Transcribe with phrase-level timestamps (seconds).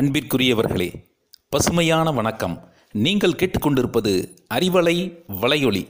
[0.00, 0.94] அன்பிற்குரியவர்களே
[1.48, 2.72] பசுமையான வணக்கம்.
[2.92, 5.86] நீங்கள் கேட்டுக்கொண்டிருப்பது அறிவலை வலையொலி.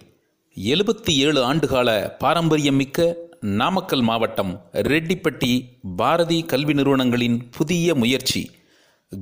[0.55, 8.51] எழுபத்தி ஏழு ஆண்டுகால பாரம்பரியம் மிக்க நாமக்கல் மாவட்டம் ரெட்டிப்பட்டி பாரதி கல்வி நிறுவனங்களின் புதிய முயற்சி.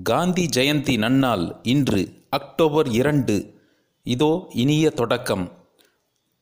[0.03, 3.61] காந்தி ஜெயந்தி நன்னாள் இன்று அக்டோபர் இரண்டு.
[4.03, 5.53] இதோ இனிய தொடக்கம்.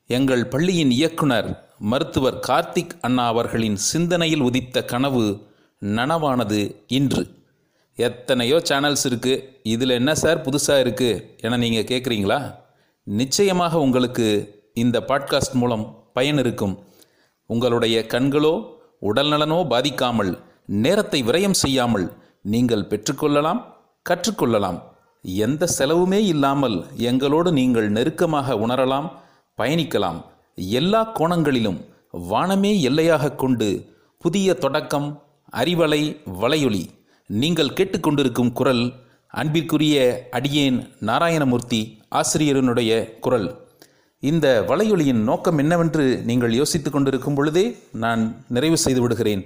[0.06, 5.46] எங்கள் பள்ளியின் இயக்குனர் மருத்துவர் கார்த்திக் அண்ணா அவர்களின் சிந்தனையில் உதித்த கனவு
[5.80, 7.38] நனவானது இன்று.
[8.06, 12.40] எத்தனையோ சேனல்ஸ் இருக்குது இதில் என்ன சார் புதுசாக இருக்குது என நீங்கள் கேட்குறீங்களா
[13.06, 14.26] நிச்சயமாக உங்களுக்கு
[14.74, 15.84] இந்த பாட்காஸ்ட் மூலம்
[16.16, 16.74] பயன் இருக்கும்.
[17.50, 18.54] உங்களுடைய கண்களோ
[19.08, 20.32] உடல்நலனோ பாதிக்காமல்
[20.84, 22.06] நேரத்தை விரயம் செய்யாமல்
[22.52, 23.60] நீங்கள் பெற்றுக்கொள்ளலாம்
[24.06, 24.78] கற்றுக்கொள்ளலாம்.
[25.46, 26.76] எந்த செலவுமே இல்லாமல்
[27.10, 29.08] எங்களோடு நீங்கள் நெருக்கமாக உணரலாம்
[29.58, 30.20] பயணிக்கலாம்.
[30.78, 31.80] எல்லா கோணங்களிலும்
[32.30, 33.68] வானமே எல்லையாக கொண்டு
[34.24, 35.08] புதிய தொடக்கம்
[35.60, 36.02] அறிவலை
[36.40, 36.84] வலையொலி
[37.30, 38.94] நீங்கள் கேட்டுக்கொண்டிருக்கும் குரல்
[39.28, 39.96] அன்பிற்குரிய
[40.30, 43.46] அடியேன் நாராயணமூர்த்தி ஆசிரியரனுடைய குரல்.
[44.18, 49.44] இந்த வலையொலியின் நோக்கம் என்னவென்று நீங்கள் யோசித்து கொண்டிருக்கும் பொழுதே நான் நிறைவு செய்து விடுகிறேன்.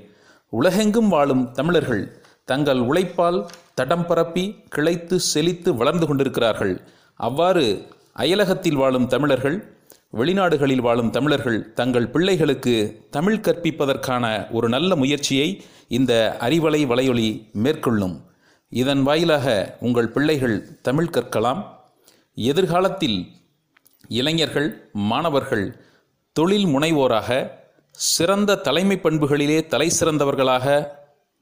[0.49, 4.45] உலகெங்கும் வாழும் தமிழர்கள் தங்கள் உழைப்பால் தடம் பரப்பி
[4.77, 6.81] கிளைத்து செழித்து வளர்ந்து கொண்டிருக்கிறார்கள்.
[7.17, 9.73] அவ்வாறு அயலகத்தில் வாழும் தமிழர்கள்
[10.13, 12.75] வெளிநாடுகளில் வாழும் தமிழர்கள் தங்கள் பிள்ளைகளுக்கு
[13.11, 18.25] தமிழ் கற்பிப்பதற்கான ஒரு நல்ல முயற்சியை இந்த அறிவலை வலையொலி மேற்கொள்ளும்.
[18.69, 21.65] இதன் வாயிலாக உங்கள் பிள்ளைகள் தமிழ் கற்கலாம்.
[22.35, 23.27] எதிர்காலத்தில்
[24.09, 25.81] இளைஞர்கள் மாணவர்கள்
[26.33, 27.49] தொழில் முனைவோராக
[27.91, 30.87] சிறந்த தலைமை பண்புகளிலே தலை சிறந்தவர்களாக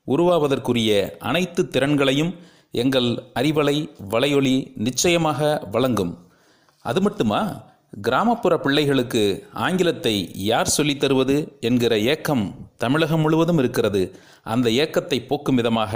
[0.06, 2.36] உருவாவதற்குரிய அனைத்து திறன்களையும்
[2.70, 6.32] எங்கள் அறிவலை வலையொலி நிச்சயமாக வழங்கும்.
[6.80, 7.70] அது மட்டுமா?
[8.00, 14.02] கிராமப்புற பிள்ளைகளுக்கு ஆங்கிலத்தை யார் சொல்லித் தருவது என்கிற ஏக்கம் தமிழகம் முழுவதும் இருக்கிறது.
[14.42, 15.92] அந்த ஏக்கத்தை போக்கும் விதமாக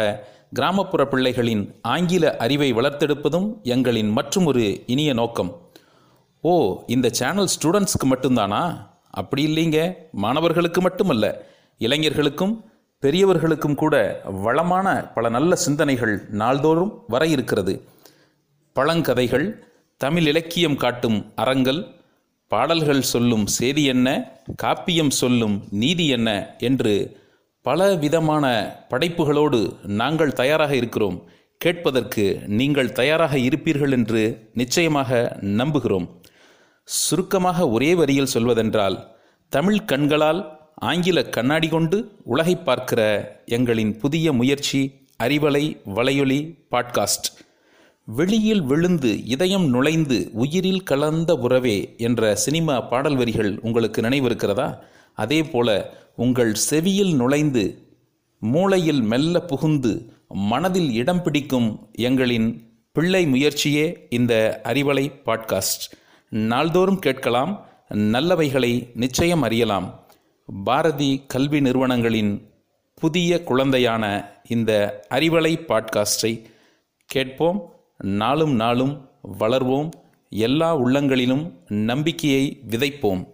[0.52, 5.50] கிராமப்புற பிள்ளைகளின் ஆங்கில அறிவை வளர்த்தெடுப்பதும் எங்களின் மற்றும் ஒரு இனிய நோக்கம்.
[6.40, 6.52] ஓ
[6.86, 8.62] இந்த சேனல் ஸ்டூடெண்ட்ஸ்க்கு மட்டும்தானா?
[9.10, 9.78] அப்படி இல்லைங்க.
[10.12, 11.26] மாணவர்களுக்கு மட்டுமல்ல.
[11.78, 12.54] இளைஞர்களுக்கும்
[12.98, 17.74] பெரியவர்களுக்கும் கூட வளமான பல நல்ல சிந்தனைகள் நாள்தோறும் வர இருக்கிறது.
[18.76, 19.46] பழங்கதைகள்
[19.96, 21.80] தமிழ் இலக்கியம் காட்டும் அறங்கள்
[22.48, 24.32] பாடல்கள் சொல்லும் செய்தி என்ன?
[24.62, 26.54] காப்பியம் சொல்லும் நீதி என்ன?
[26.58, 27.24] என்று
[27.62, 31.22] பல விதமான படைப்புகளோடு நாங்கள் தயாராக இருக்கிறோம்.
[31.58, 36.08] கேட்பதற்கு நீங்கள் தயாராக இருப்பீர்கள் என்று நிச்சயமாக நம்புகிறோம்.
[36.84, 39.16] சுருக்கமாக ஒரே வரியில் சொல்வதென்றால்
[39.48, 43.00] தமிழ் கண்களால் ஆங்கில கண்ணாடி கொண்டு உலகை பார்க்கிற
[43.46, 47.45] எங்களின் புதிய முயற்சி அறிவலை வலையொலி பாட்காஸ்ட்.
[48.06, 54.78] வெளியில் விழுந்து இதயம் நுழைந்து உயிரில் கலந்த உறவே என்ற சினிமா பாடல் வரிகள் உங்களுக்கு நினைவிருக்கிறதா?
[55.14, 57.94] அதே போல உங்கள் செவியில் நுழைந்து
[58.40, 62.60] மூளையில் மெல்ல புகுந்து மனதில் இடம் பிடிக்கும் எங்களின்
[62.92, 65.84] பிள்ளை முயற்சியே இந்த அறிவலை பாட்காஸ்ட்.
[66.28, 70.06] நாள்தோறும் கேட்கலாம் நல்லவைகளை நிச்சயம் அறியலாம்.
[70.64, 72.50] பாரதி கல்வி நிறுவனங்களின்
[72.94, 76.42] புதிய குழந்தையான இந்த அறிவலை பாட்காஸ்டை
[77.06, 77.74] கேட்போம்.
[77.98, 79.88] நாளும் நாளும் வளர்வோம்.
[80.30, 83.26] எல்லா உள்ளங்களிலும் நம்பிக்கையை விதைப்போம்.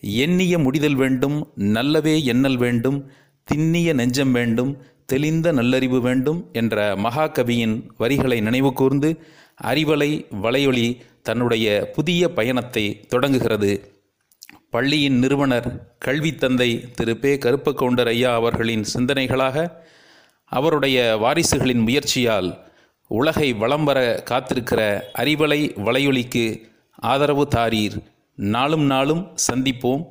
[0.00, 3.10] எண்ணிய முடிதல் வேண்டும் நல்லவே எண்ணல் வேண்டும்
[3.44, 9.20] திண்ணிய நெஞ்சம் வேண்டும் தெளிந்த நல்லறிவு வேண்டும் என்ற மகாகவியின் வரிகளை நினைவு கூர்ந்து
[9.64, 14.02] அறிவலை வலையொலி தன்னுடைய புதிய பயணத்தை தொடங்குகிறது.
[14.70, 17.16] பள்ளியின் நிறுவனர் கல்வி தந்தை திரு.
[17.16, 17.36] பே.
[17.36, 19.70] கருப்பக்கவுண்டர் ஐயா அவர்களின் சிந்தனைகளாக
[20.44, 22.72] அவருடைய வாரிசுகளின் முயற்சியால்
[23.08, 26.60] உலகை வளம் வர காத்திருக்கிற அறிவலை வலையொலிக்கு
[26.96, 28.02] ஆதரவு தாரீர்.
[28.34, 30.06] நாளும் நாளும் சந்திப்போம்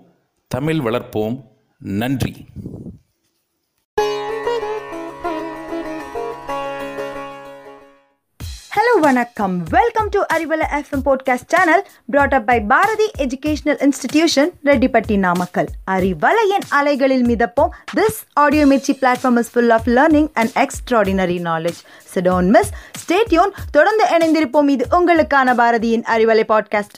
[0.48, 1.44] தமிழ் வளர்ப்போம்.
[1.80, 2.46] நன்றி.
[9.04, 15.70] வணக்கம் welcome to Arivalai FM podcast channel brought up by Bharathi educational institution Rettipatti Namakkal
[15.88, 21.80] அறிவலையின் அலைகளில் மிதப்போம் this audio Mirchi platform is full of learning and extraordinary knowledge
[22.14, 22.72] so don't miss
[23.02, 26.98] stay tuned தொடர்ந்து இணைந்திருப்போம் இது உங்களுக்கான பாரதியின் அறிவலை பாட்காஸ்ட்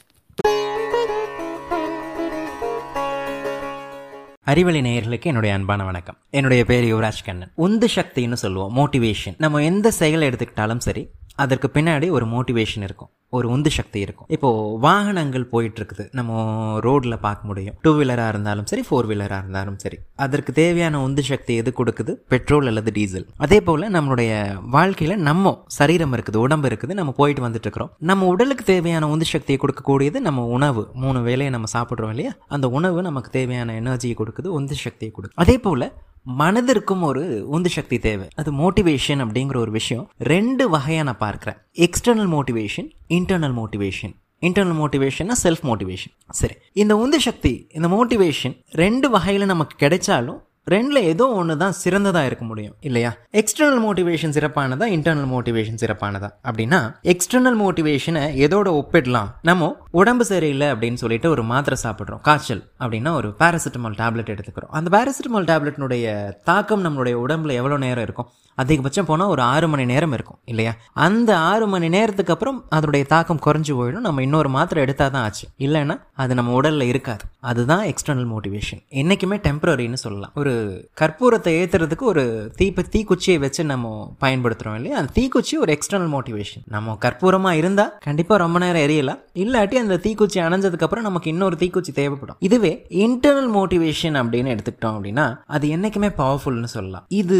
[4.47, 9.87] அறிவலை நேயர்களுக்கு என்னுடைய அன்பான வணக்கம் என்னுடைய பேர் யுவராஜ் கண்ணன் உந்து சக்தின்னு சொல்லுவோம் மோட்டிவேஷன் நம்ம எந்த
[9.95, 11.03] செயலை எடுத்துக்கிட்டாலும் சரி
[11.35, 13.09] அதற்கு பின்னாடி ஒரு மோட்டிவேஷன் இருக்கும்.
[13.29, 14.27] ஒரு உந்து சக்தி இருக்கும்.
[14.27, 17.75] இப்போ வாகனங்கள் போயிட்டு இருக்குது நம்ம ரோட்ல பார்க்க முடியும்.
[17.81, 19.97] டூ வீலரா இருந்தாலும் சரி ஃபோர் வீலரா இருந்தாலும் சரி.
[20.15, 22.13] அதற்கு தேவையான உந்து சக்தி எது கொடுக்குது?
[22.27, 24.31] பெட்ரோல் அல்லது டீசல் அதே போல நம்மளுடைய
[24.71, 29.59] வாழ்க்கையில நம்ம சரீரம் இருக்குது உடம்பு இருக்குது நம்ம போயிட்டு வந்துட்டு இருக்கிறோம் நம்ம உடலுக்கு தேவையான உந்து சக்தியை
[29.61, 30.89] கொடுக்கக்கூடியது நம்ம உணவு.
[30.93, 32.33] மூணு வேலையை நம்ம சாப்பிட்றோம் இல்லையா?
[32.47, 35.33] அந்த உணவு நமக்கு தேவையான எனர்ஜியை கொடுக்குது உந்து சக்தியை கொடுக்குது.
[35.35, 35.91] அதே போல
[36.39, 38.27] மனதிற்கும் ஒரு உந்து சக்தி தேவை.
[38.35, 40.09] அது மோட்டிவேஷன் அப்படிங்கிற ஒரு விஷயம்.
[40.17, 41.57] ரெண்டு வகையாக நான் பார்க்குறேன்.
[41.77, 44.13] External motivation internal motivation
[44.45, 46.55] internal மோட்டிவேஷன்னா self motivation சரி.
[46.81, 50.41] இந்த உந்து சக்தி இந்த மோட்டிவேஷன் ரெண்டு வகையில் நமக்கு கிடைச்சாலும்
[50.71, 52.75] ரெண்டில் ஏதோ ஒன்று தான் சிறந்ததாக இருக்க முடியும்.
[52.79, 53.09] இல்லையா?
[53.31, 56.29] எக்ஸ்டர்னல் மோட்டிவேஷன் சிறப்பானதா இன்டர்னல் மோட்டிவேஷன் சிறப்பானதா?
[56.43, 56.79] அப்படின்னா
[57.11, 59.29] எக்ஸ்டர்னல் மோட்டிவேஷனை எதோட ஒப்பிடலாம்?
[59.41, 62.21] நம்ம உடம்பு சரியில்லை அப்படின்னு சொல்லிட்டு ஒரு மாத்திரை சாப்பிட்றோம்.
[62.21, 64.73] காய்ச்சல் அப்படின்னா ஒரு பேராசிட்டமால் டேப்லெட் எடுத்துக்கிறோம்.
[64.79, 66.07] அந்த பேராசிட்டமால் டேப்லெட்னுடைய
[66.49, 68.31] தாக்கம் நம்மளுடைய உடம்புல எவ்வளோ நேரம் இருக்கும்?
[68.57, 70.73] அதிகபட்சம் போனால் ஒரு ஆறு மணி நேரம் இருக்கும் இல்லையா?
[70.93, 74.05] அந்த ஆறு மணி நேரத்துக்கு அப்புறம் அதனுடைய தாக்கம் குறைஞ்சு போயிடும்.
[74.07, 75.47] நம்ம இன்னொரு மாத்திரை எடுத்தால் தான் ஆச்சு.
[75.59, 77.23] இல்லைன்னா அது நம்ம உடலில் இருக்காது.
[77.39, 80.31] அதுதான் எக்ஸ்டர்னல் மோட்டிவேஷன் என்றைக்குமே டெம்பரரின்னு சொல்லலாம்.
[80.35, 80.53] ஒரு
[81.01, 84.97] கற்பூரத்தை ஏற்றுறதுக்கு ஒரு தீப்ப தீக்குச்சியை வச்சு நம்ம பயன்படுத்துகிறோம் இல்லையா?
[84.97, 89.21] அந்த தீக்குச்சி ஒரு எக்ஸ்டர்னல் மோட்டிவேஷன் நம்ம கற்பூரமாக இருந்தால் கண்டிப்பாக ரொம்ப நேரம் எரியலாம்.
[89.35, 92.35] இல்லாட்டி அந்த தீக்குச்சி அணைஞ்சதுக்கப்புறம் நமக்கு இன்னொரு தீக்குச்சி தேவைப்படும்.
[92.39, 97.05] இதுவே இன்டர்னல் மோட்டிவேஷன் அப்படின்னு எடுத்துக்கிட்டோம் அப்படின்னா அது என்றைக்குமே பவர்ஃபுல்னு சொல்லலாம்.
[97.07, 97.39] இது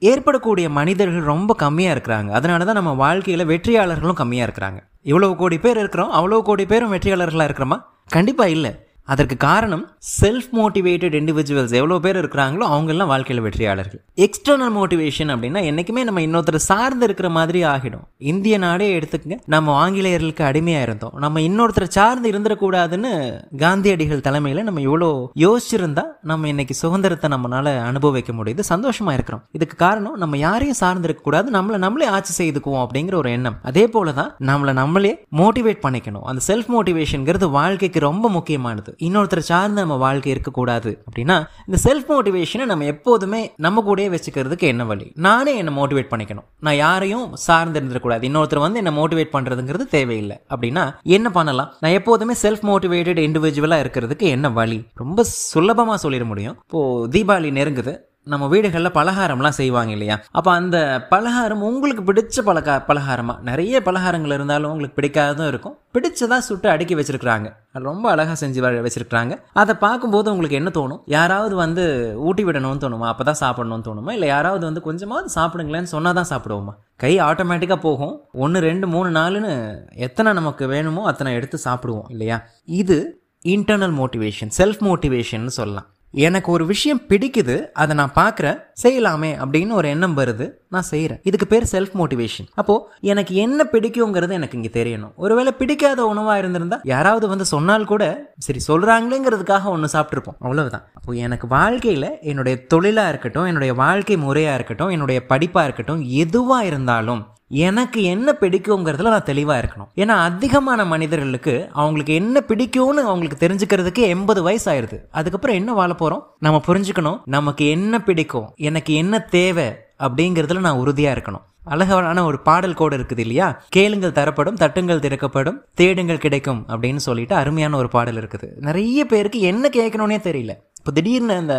[0.00, 2.30] ஏற்படக்கூடிய மனிதர்கள் ரொம்ப கம்மியாக இருக்கிறாங்க.
[2.30, 4.76] அதனால தான் நம்ம வாழ்க்கையில் வெற்றியாளர்களும் கம்மியாக இருக்கிறாங்க.
[5.04, 7.84] இவ்வளோ கோடி பேர் இருக்கிறோம் அவ்வளோ கோடி பேரும் வெற்றியாளர்களாக இருக்கிறோமா?
[8.08, 8.91] கண்டிப்பாக இல்லை.
[9.04, 9.90] அதற்கு காரணம்
[10.20, 14.00] செல்ஃப் மோட்டிவேட்டட் இண்டிவிஜுவல்ஸ் எவ்வளோ பேர் இருக்கிறாங்களோ அவங்கெல்லாம் வாழ்க்கையில் வெற்றியாளர்கள்.
[14.16, 18.04] எக்ஸ்டர்னல் மோட்டிவேஷன் அப்படின்னா என்றைக்குமே நம்ம இன்னொருத்தர் சார்ந்து இருக்கிற மாதிரி ஆகிடும்.
[18.18, 19.38] இந்திய நாடே எடுத்துக்கங்க.
[19.46, 21.12] நம்ம ஆங்கிலேயர்களுக்கு அடிமையாக இருந்தோம்.
[21.16, 28.60] நம்ம இன்னொருத்தரை சார்ந்து இருந்துடக்கூடாதுன்னு காந்தியடிகள் தலைமையில் நம்ம இவ்வளோ யோசிச்சிருந்தா நம்ம இன்னைக்கு சுதந்திரத்தை நம்மளால் அனுபவிக்க முடியுது.
[28.60, 29.44] சந்தோஷமாக இருக்கிறோம்.
[29.52, 31.50] இதுக்கு காரணம் நம்ம யாரையும் சார்ந்து இருக்கக்கூடாது.
[31.50, 33.58] நம்மளை நம்மளே ஆட்சி செய்துக்குவோம் அப்படிங்கிற ஒரு எண்ணம்.
[33.62, 36.24] அதே போல தான் நம்மளை நம்மளே மோட்டிவேட் பண்ணிக்கணும்.
[36.24, 38.91] அந்த செல்ஃப் மோட்டிவேஷனுங்கிறது வாழ்க்கைக்கு ரொம்ப முக்கியமானது.
[38.98, 44.84] இன்னொருத்தர் சார்ந்து நம்ம வாழ்க்கை இருக்கக்கூடாது அப்படின்னா இந்த செல்ஃப் மோட்டிவேஷனை நம்ம எப்போதுமே நம்ம கூடயே வச்சுக்கிறதுக்கு என்ன
[44.84, 45.12] வழி?
[45.14, 46.44] நானே என்னை மோட்டிவேட் பண்ணிக்கணும்.
[46.60, 50.40] நான் யாரையும் சார்ந்து இருந்துடக்கூடாது இன்னொருத்தர் வந்து என்ன மோட்டிவேட் பண்ணுறதுங்கிறது தேவையில்லை.
[50.56, 51.74] அப்படின்னா என்ன பண்ணலாம்?
[51.80, 54.86] நான் எப்போதுமே செல்ஃப் மோட்டிவேட்டட் இண்டிவிஜுவலாக இருக்கிறதுக்கு என்ன வழி?
[54.94, 56.56] ரொம்ப சுலபமாக சொல்லிட முடியும்.
[56.60, 57.98] இப்போது தீபாவளி நெருங்குது.
[58.24, 60.20] நம்ம வீடுகளில் பலகாரம்லாம் செய்வாங்க இல்லையா?
[60.30, 65.76] அப்போ அந்த பலகாரம் உங்களுக்கு பிடிச்ச பலகா பலகாரமாக நிறைய பலகாரங்கள் இருந்தாலும் உங்களுக்கு பிடிக்காததும் இருக்கும்.
[65.94, 67.52] பிடிச்சதா சுட்டு அடுக்கி வச்சிருக்கிறாங்க.
[67.72, 69.38] அது ரொம்ப அழகாக செஞ்சு வ- வச்சிருக்கிறாங்க.
[69.52, 71.02] அதை பார்க்கும்போது உங்களுக்கு என்ன தோணும்?
[71.06, 73.06] யாராவது வந்து ஊட்டி விடணும்னு தோணுமா?
[73.06, 74.10] அப்போ தான் சாப்பிடணும்னு தோணுமா?
[74.10, 76.74] இல்லை யாராவது வந்து கொஞ்சமாவது சாப்பிடுங்களேன்னு சொன்னால் தான் சாப்பிடுவோமா?
[76.96, 78.20] கை ஆட்டோமேட்டிக்காக போகும்.
[78.32, 82.42] ஒன்று ரெண்டு மூணு நாலுன்னு எத்தனை நமக்கு வேணுமோ அத்தனை எடுத்து சாப்பிடுவோம் இல்லையா?
[82.64, 85.86] இது இன்டர்னல் மோட்டிவேஷன் செல்ஃப் மோட்டிவேஷன் சொல்லலாம்.
[86.14, 91.46] எனக்கு ஒரு விஷயம் பிடிக்குது அதை நான் பார்க்குறேன் செய்யலாமே அப்படின்னு ஒரு எண்ணம் வருது நான் செய்கிறேன் இதுக்கு
[91.46, 95.12] பேர் செல்ஃப் மோட்டிவேஷன் அப்போது எனக்கு என்ன பிடிக்குங்கிறது எனக்கு இங்கே தெரியணும்.
[95.16, 100.84] ஒருவேளை பிடிக்காத உணவாக இருந்திருந்தா யாராவது வந்து சொன்னால் கூட சரி சொல்கிறாங்களேங்கிறதுக்காக ஒன்று சாப்பிட்ருப்போம் அவ்வளவுதான்.
[100.94, 107.22] அப்போ எனக்கு வாழ்க்கையில் என்னுடைய தொழிலாக இருக்கட்டும் என்னுடைய வாழ்க்கை முறையாக இருக்கட்டும் என்னுடைய படிப்பாக இருக்கட்டும் எதுவாக இருந்தாலும்
[107.52, 109.90] எனக்கு என்ன பிடிக்குங்கிறதுல நான் தெளிவாக இருக்கணும்.
[109.96, 116.26] ஏன்னா அதிகமான மனிதர்களுக்கு அவங்களுக்கு என்ன பிடிக்கும்னு அவங்களுக்கு தெரிஞ்சுக்கிறதுக்கு எண்பது வயசு ஆயிருது அதுக்கப்புறம் என்ன வாழ போகிறோம்
[116.38, 121.46] நம்ம புரிஞ்சுக்கணும் நமக்கு என்ன பிடிக்கும் எனக்கு என்ன தேவை அப்படிங்கிறதுல நான் உறுதியாக இருக்கணும்.
[121.64, 123.62] அழகான ஒரு பாடல் கோடு இருக்குது இல்லையா?
[123.68, 128.48] கேளுங்கள் தரப்படும் தட்டுங்கள் திறக்கப்படும் தேடுங்கள் கிடைக்கும் அப்படின்னு சொல்லிட்டு அருமையான ஒரு பாடல் இருக்குது.
[128.56, 130.54] நிறைய பேருக்கு என்ன கேட்கணும்னே தெரியல.
[130.82, 131.56] இப்போ திடீர்னு அந்த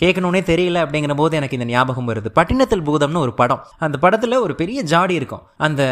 [0.00, 2.28] கேட்கணுன்னே தெரியல அப்படிங்கிற போது எனக்கு இந்த ஞாபகம் வருது.
[2.38, 3.62] பட்டினத்தில் பூதம்னு ஒரு படம்.
[3.78, 5.42] அந்த படத்தில் ஒரு பெரிய ஜாடி இருக்கும்.
[5.66, 5.82] அந்த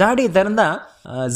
[0.00, 0.66] ஜாடியை திறந்தா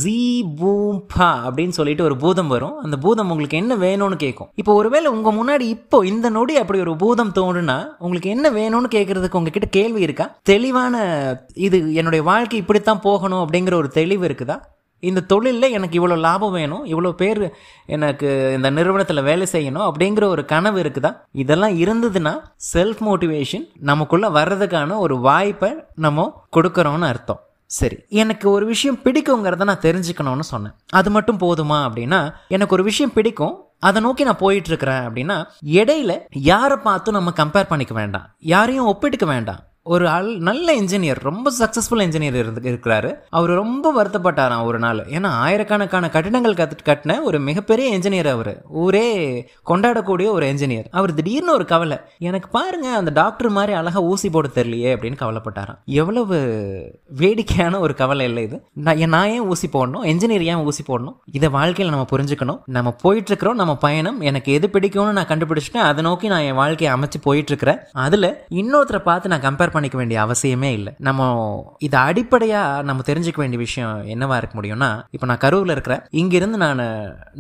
[0.01, 0.15] ஜீ
[0.61, 2.77] பூம்பா அப்படின்னு சொல்லிட்டு ஒரு பூதம் வரும்.
[2.85, 6.97] அந்த பூதம் உங்களுக்கு என்ன வேணும்னு கேட்கும் இப்போ ஒருவேளை உங்கள் முன்னாடி இப்போ இந்த நொடி அப்படி ஒரு
[6.97, 10.29] பூதம் தோணுனா உங்களுக்கு என்ன வேணும்னு கேட்கறதுக்கு உங்ககிட்ட கேள்வி இருக்கா?
[10.43, 10.95] தெளிவான
[11.55, 14.59] இது என்னுடைய வாழ்க்கை இப்படித்தான் போகணும் அப்படிங்கிற ஒரு தெளிவு இருக்குதா?
[15.11, 17.43] இந்த தொழிலில் எனக்கு இவ்வளோ லாபம் வேணும் இவ்வளோ பேர்
[17.97, 21.13] எனக்கு இந்த நிறுவனத்தில் வேலை செய்யணும் அப்படிங்கிற ஒரு கனவு இருக்குதா?
[21.45, 22.35] இதெல்லாம் இருந்ததுன்னா
[22.73, 25.73] செல்ஃப் மோட்டிவேஷன் நமக்குள்ளே வர்றதுக்கான ஒரு வாய்ப்பை
[26.07, 27.43] நம்ம கொடுக்குறோம்னு அர்த்தம்.
[27.71, 30.75] சரி எனக்கு ஒரு விஷயம் பிடிக்குங்கிறத நான் தெரிஞ்சுக்கணும்னு சொன்னேன்.
[31.01, 32.21] அது மட்டும் போதுமா அப்படின்னா
[32.55, 33.55] எனக்கு ஒரு விஷயம் பிடிக்கும்
[33.89, 35.37] அதை நோக்கி நான் போயிட்டு இருக்கிறேன் அப்படின்னா
[35.79, 36.13] இடையில
[36.51, 38.27] யாரை பார்த்தும் நம்ம கம்பேர் பண்ணிக்க வேண்டாம்.
[38.55, 39.63] யாரையும் ஒப்பிட்டுக்க வேண்டாம்.
[39.87, 43.15] ஒரு ஆள் நல்ல இன்ஜினியர் ரொம்ப சக்ஸஸ்ஃபுல் இன்ஜினியர் இருந்து இருக்கிறாரு.
[43.29, 44.99] அவர் ரொம்ப வருத்தப்பட்டாராம் ஒரு நாள்.
[44.99, 48.63] ஏன்னா ஆயிரக்கணக்கான கட்டிடங்கள் கத்து கட்டின ஒரு மிகப்பெரிய இன்ஜினியர் அவர்.
[48.69, 49.07] ஊரே
[49.67, 54.49] கொண்டாடக்கூடிய ஒரு இன்ஜினியர் அவர் திடீர்னு ஒரு கவலை எனக்கு பாருங்க அந்த டாக்டர் மாதிரி அழகா ஊசி போட
[54.55, 55.79] தெரியலையே அப்படின்னு கவலைப்பட்டாராம்.
[55.85, 56.39] எவ்வளவு
[57.07, 58.65] வேடிக்கையான ஒரு கவலை இல்லை இது.
[58.73, 60.07] நான் ஏன் நான் ஏன் ஊசி போடணும்?
[60.15, 61.17] இன்ஜினியர் ஏன் ஊசி போடணும்?
[61.33, 62.61] இதை வாழ்க்கையில் நம்ம புரிஞ்சுக்கணும்.
[62.67, 64.21] நம்ம போயிட்டு இருக்கிறோம் நம்ம பயணம்.
[64.21, 65.87] எனக்கு எது பிடிக்கும்னு நான் கண்டுபிடிச்சிட்டேன்.
[65.91, 70.19] அதை நோக்கி நான் என் வாழ்க்கையை அமைச்சு போயிட்டு இருக்கிறேன் அதில் இன்னொருத்தரை பார்த்து நான் கம்பேர் பண்ணிக்க வேண்டிய
[70.27, 70.95] அவசியமே இல்லை.
[71.09, 71.31] நம்ம
[71.89, 76.05] இது அடிப்படையா நம்ம தெரிஞ்சுக்க வேண்டிய விஷயம் என்னவா இருக்க முடியும்னா இப்போ நான் கரூரில் இருக்கிறேன்.
[76.23, 76.85] இங்கிருந்து நான்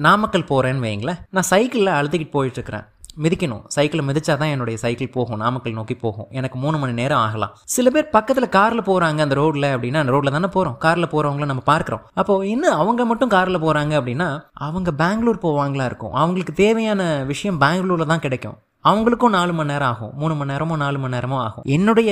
[0.08, 1.22] நாமக்கல் போறேன்னு வைங்களேன்.
[1.36, 2.86] நான் சைக்கிளில் அழுத்திக்கிட்டு போயிட்டு இருக்கிறேன்.
[3.24, 3.64] மிதிக்கணும்.
[3.74, 5.40] சைக்கிளை மிதிச்சா தான் என்னுடைய சைக்கிள் போகும்.
[5.42, 6.26] நாமக்கல் நோக்கி போகும்.
[6.38, 7.52] எனக்கு மூணு மணி நேரம் ஆகலாம்.
[7.74, 11.64] சில பேர் பக்கத்தில் காரில் போகிறாங்க அந்த ரோட்டில் அப்படின்னா அந்த ரோட்ல தானே போகிறோம் காரில் போகிறவங்கள நம்ம
[11.72, 12.02] பார்க்குறோம்.
[12.20, 14.28] அப்போ இன்னும் அவங்க மட்டும் காரில் போகிறாங்க அப்படின்னா
[14.68, 16.16] அவங்க பெங்களூர் போவாங்களா இருக்கும்.
[16.22, 18.56] அவங்களுக்கு தேவையான விஷயம் பெங்களூரில் தான் கிடைக்கும்.
[18.90, 20.12] அவங்களுக்கும் நாலு மணி நேரம் ஆகும்.
[20.20, 21.64] மூணு மணி நேரமோ நாலு மணி நேரமோ ஆகும்.
[21.76, 22.10] என்னுடைய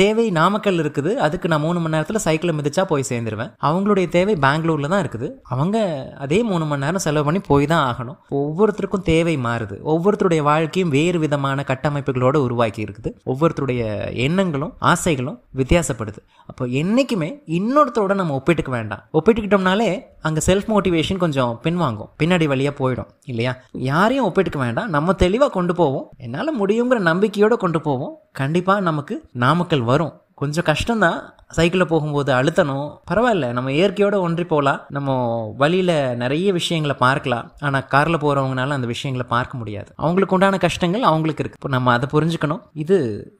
[0.00, 1.14] தேவை நாமக்கல் இருக்குது.
[1.26, 3.52] அதுக்கு நான் மூணு மணி நேரத்தில் சைக்கிளை மிதிச்சா போய் சேர்ந்துருவேன்.
[3.68, 5.30] அவங்களுடைய தேவை பெங்களூர்ல தான் இருக்குது.
[5.42, 5.78] அவங்க
[6.18, 8.18] அதே மூணு மணி நேரம் செலவு பண்ணி போய் தான் ஆகணும்.
[8.42, 9.78] ஒவ்வொருத்தருக்கும் தேவை மாறுது.
[9.94, 13.12] ஒவ்வொருத்தருடைய வாழ்க்கையும் வேறு விதமான கட்டமைப்புகளோடு உருவாக்கி இருக்குது.
[13.32, 13.82] ஒவ்வொருத்தருடைய
[14.26, 16.20] எண்ணங்களும் ஆசைகளும் வித்தியாசப்படுது.
[16.46, 19.04] அப்போ என்னைக்குமே இன்னொருத்தரோட நம்ம ஒப்பிட்டுக்க வேண்டாம்.
[19.18, 19.90] ஒப்பிட்டுக்கிட்டோம்னாலே
[20.22, 22.10] அங்கே செல்ஃப் மோட்டிவேஷன் கொஞ்சம் பின்வாங்கும்.
[22.22, 23.56] பின்னாடி வழியாக போயிடும் இல்லையா?
[23.72, 24.88] யாரையும் ஒப்பிட்டுக்க வேண்டாம்.
[24.88, 26.10] நம்ம தெளிவாக கொண்டு போவோம்.
[26.16, 28.18] என்னால் முடியுங்கிற நம்பிக்கையோடு கொண்டு போவோம்.
[28.32, 30.20] கண்டிப்பாக நமக்கு நாமக்கல் வரும்.
[30.34, 31.20] கொஞ்சம் கஷ்டம்தான்.
[31.56, 32.88] சைக்கிளில் போகும்போது அழுத்தணும்.
[33.10, 34.80] பரவாயில்ல நம்ம இயற்கையோடு ஒன்றி போகலாம்.
[34.96, 35.16] நம்ம
[35.62, 37.46] வழியில் நிறைய விஷயங்களை பார்க்கலாம்.
[37.66, 39.90] ஆனால் காரில் போகிறவங்கனால அந்த விஷயங்களை பார்க்க முடியாது.
[40.04, 42.62] அவங்களுக்கு உண்டான கஷ்டங்கள் அவங்களுக்கு இருக்குது இப்போ நம்ம அதை புரிஞ்சுக்கணும்.
[42.84, 42.98] இது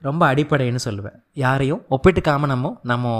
[0.09, 1.16] ரொம்ப அடிப்படைன்னு சொல்லுவேன்.
[1.45, 3.14] யாரையும் ஒப்பிட்டுக்காம நம்ம நம்ம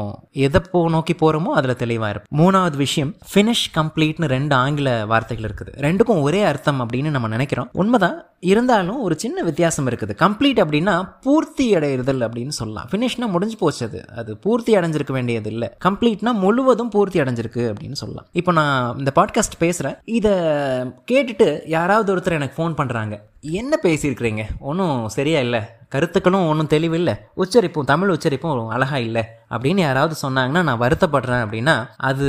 [0.47, 5.73] எதை போ நோக்கி போகிறோமோ அதில் தெளிவாக இருக்கும் மூணாவது விஷயம் ஃபினிஷ் கம்ப்ளீட்னு ரெண்டு ஆங்கில வார்த்தைகள் இருக்குது.
[5.87, 7.71] ரெண்டுக்கும் ஒரே அர்த்தம் அப்படின்னு நம்ம நினைக்கிறோம்.
[7.83, 8.19] உண்மைதான்.
[8.53, 10.13] இருந்தாலும் ஒரு சின்ன வித்தியாசம் இருக்குது.
[10.23, 10.95] கம்ப்ளீட் அப்படின்னா
[11.27, 12.89] பூர்த்தி அடையிறதல் அப்படின்னு சொல்லலாம்.
[12.93, 14.01] ஃபினிஷ்னா முடிஞ்சு போச்சு அது.
[14.21, 18.27] அது பூர்த்தி அடைஞ்சிருக்க வேண்டியது இல்லை கம்ப்ளீட்னா முழுவதும் பூர்த்தி அடைஞ்சிருக்கு அப்படின்னு சொல்லலாம்.
[18.33, 20.33] இப்போ நான் இந்த பாட்காஸ்ட் பேசுகிறேன் இதை
[21.13, 24.43] கேட்டுட்டு யாராவது ஒருத்தர் எனக்கு ஃபோன் பண்ணுறாங்க என்ன பேசியிருக்கிறீங்க?
[24.61, 25.61] ஒன்றும் சரியா இல்லை.
[25.89, 29.23] கருத்துக்களும் ஒன்றும் தெளிவில்லை உச்சரிப்பும் தமிழ் உச்சரிப்பும் அழகாக இல்லை.
[29.51, 32.27] அப்படின்னு யாராவது சொன்னாங்கன்னா நான் வருத்தப்படுறேன் அப்படின்னா அது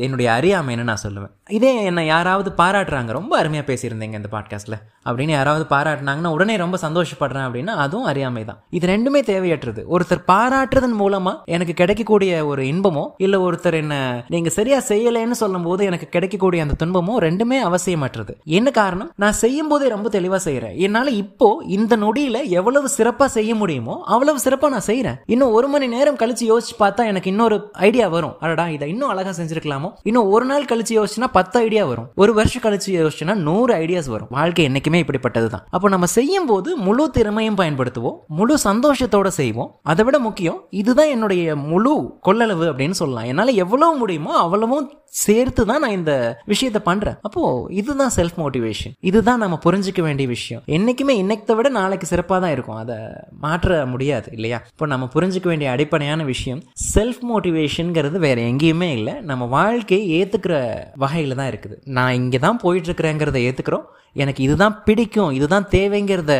[0.00, 1.30] என்னுடைய அறியாமைன்னு நான் சொல்லுவேன்.
[1.48, 3.06] இதே என்னை யாராவது பாராட்டுறாங்க.
[3.06, 8.58] ரொம்ப அருமையாக பேசியிருந்தீங்க இந்த பாட்காஸ்ட்டில் அப்படின்னு யாராவது பாராட்டினாங்கன்னா உடனே ரொம்ப சந்தோஷப்படுறேன் அப்படின்னா அதுவும் அறியாமை தான்
[8.70, 9.84] இது ரெண்டுமே தேவையற்றது.
[9.94, 16.08] ஒருத்தர் பாராட்டுறதன் மூலமாக எனக்கு கிடைக்கக்கூடிய ஒரு இன்பமோ இல்லை ஒருத்தர் என்ன நீங்கள் சரியாக செய்யலைன்னு சொல்லும்போது எனக்கு
[16.08, 18.34] கிடைக்கக்கூடிய அந்த துன்பமோ ரெண்டுமே அவசியமற்றது.
[18.44, 19.12] என்ன காரணம்?
[19.16, 24.38] நான் செய்யும் போதே ரொம்ப தெளிவா செய்கிறேன் என்னால இப்போ இந்த நொடியில எவ்வளவு சிறப்பா செய்ய முடியுமோ அவ்வளவு
[24.44, 27.56] சிறப்பா நான் செய்கிறேன் இன்னும் ஒரு மணி நேரம் கழிச்சு யோசிச்சு பார்த்தா எனக்கு இன்னொரு
[27.88, 28.34] ஐடியா வரும்.
[28.40, 29.88] அடடா இதை இன்னும் அழகா செஞ்சிருக்கலாமோ?
[30.02, 32.08] இன்னும் ஒரு நாள் கழிச்சு யோசிச்சுனா பத்து ஐடியா வரும்.
[32.22, 34.30] ஒரு வருஷம் கழிச்சு யோசிச்சுனா நூறு ஐடியாஸ் வரும்.
[34.30, 35.64] வாழ்க்கை என்னைக்குமே இப்படிப்பட்டது தான்.
[35.70, 38.18] அப்போ நம்ம செய்யும் போது முழு திறமையும் பயன்படுத்துவோம்.
[38.40, 39.70] முழு சந்தோஷத்தோட செய்வோம்.
[39.92, 41.94] அதை விட முக்கியம் இதுதான் என்னுடைய முழு
[42.28, 43.30] கொள்ளளவு அப்படின்னு சொல்லலாம்.
[43.32, 44.90] என்னால் எவ்வளவு முடியுமோ அவ்வளவும்
[45.24, 46.12] சேர்த்து தான் நான் இந்த
[46.52, 47.18] விஷயத்த பண்றேன்.
[47.26, 47.42] அப்போ
[47.80, 50.43] இதுதான் செல்ஃப் மோட்டிவேஷன் இதுதான் நம்ம புரிஞ்சிக்க வேண்டிய விஷயம்.
[50.44, 50.64] விஷயம்.
[50.76, 52.80] என்னைக்குமே இன்னைக்கு விட நாளைக்கு சிறப்பாக தான் இருக்கும்.
[52.82, 52.98] அதை
[53.44, 54.60] மாற்ற முடியாது இல்லையா?
[54.74, 56.62] இப்போ நம்ம புரிஞ்சுக்க வேண்டிய அடிப்படையான விஷயம்
[56.94, 59.16] செல்ஃப் மோட்டிவேஷனுங்கிறது வேறு எங்கேயுமே இல்லை.
[59.32, 60.54] நம்ம வாழ்க்கையை ஏற்றுக்கிற
[61.04, 61.76] வகையில் தான் இருக்குது.
[61.98, 63.86] நான் இங்கே தான் போயிட்டுருக்குறேங்கிறத ஏற்றுக்கிறோம்
[64.22, 66.34] எனக்கு இதுதான் பிடிக்கும் இதுதான் தேவைங்கிறத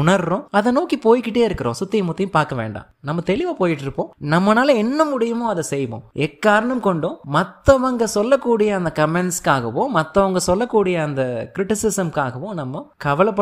[0.00, 0.44] உணர்றோம்.
[0.58, 1.76] அதை நோக்கி போய்கிட்டே இருக்கிறோம்.
[1.80, 2.86] சுத்தியும் முத்தியும் பார்க்க வேண்டாம்.
[3.08, 6.04] நம்ம தெளிவாக போயிட்டு இருப்போம் நம்மளால என்ன முடியுமோ அதை செய்வோம்.
[6.26, 11.22] எக்காரணம் கொண்டும் மற்றவங்க சொல்லக்கூடிய அந்த கமெண்ட்ஸ்க்காகவோ மற்றவங்க சொல்லக்கூடிய அந்த
[11.56, 12.82] கிரிட்டிசிசம்காகவோ நம்ம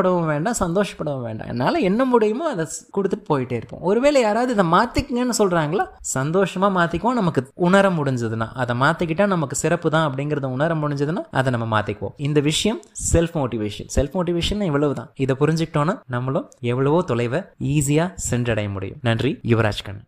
[0.06, 1.48] கவலைப்படவும் வேண்டாம் சந்தோஷப்படவும் வேண்டாம்.
[1.52, 2.64] என்னால் என்ன முடியுமோ அதை
[2.96, 3.82] கொடுத்துட்டு போயிட்டே இருப்போம்.
[3.90, 5.84] ஒருவேளை யாராவது இதை மாற்றிக்கங்கன்னு சொல்கிறாங்களா
[6.16, 8.48] சந்தோஷமாக மாற்றிக்குவோம் நமக்கு உணர முடிஞ்சதுன்னா.
[8.62, 12.80] அதை மாற்றிக்கிட்டால் நமக்கு சிறப்பு தான் அப்படிங்கிறத உணர முடிஞ்சதுன்னா அதை நம்ம மாற்றிக்குவோம் இந்த விஷயம்
[13.12, 17.42] செல்ஃப் மோட்டிவேஷன் செல்ஃப் மோட்டிவேஷன் இவ்வளவு தான் இதை புரிஞ்சுக்கிட்டோன்னா நம்மளும் எவ்வளவோ தொலைவை
[17.76, 19.00] ஈஸியாக சென்றடைய முடியும்.
[19.08, 20.06] நன்றி யுவராஜ் கண்ணன்